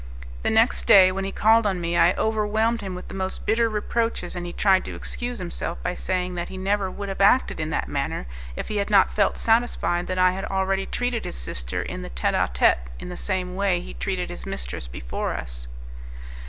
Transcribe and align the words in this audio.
The 0.41 0.49
next 0.49 0.87
day, 0.87 1.11
when 1.11 1.25
he 1.25 1.31
called 1.31 1.67
on 1.67 1.79
me, 1.79 1.95
I 1.95 2.13
overwhelmed 2.13 2.81
him 2.81 2.95
with 2.95 3.07
the 3.07 3.13
most 3.13 3.45
bitter 3.45 3.69
reproaches, 3.69 4.35
and 4.35 4.47
he 4.47 4.51
tried 4.51 4.83
to 4.85 4.95
excuse 4.95 5.37
himself 5.37 5.77
by 5.83 5.93
saying 5.93 6.33
that 6.33 6.49
he 6.49 6.57
never 6.57 6.89
would 6.89 7.07
have 7.07 7.21
acted 7.21 7.59
in 7.59 7.69
that 7.69 7.87
manner 7.87 8.25
if 8.55 8.67
he 8.69 8.77
had 8.77 8.89
not 8.89 9.11
felt 9.13 9.37
satisfied 9.37 10.07
that 10.07 10.17
I 10.17 10.31
had 10.31 10.45
already 10.45 10.87
treated 10.87 11.23
his 11.23 11.35
sister 11.37 11.83
in 11.83 12.01
the 12.01 12.09
tete 12.09 12.33
a 12.33 12.49
tete 12.51 12.89
in 12.99 13.09
the 13.09 13.15
same 13.15 13.55
way 13.55 13.77
that 13.77 13.85
he 13.85 13.93
treated 13.93 14.31
his 14.31 14.43
mistress 14.47 14.87
before 14.87 15.35
us. 15.35 15.67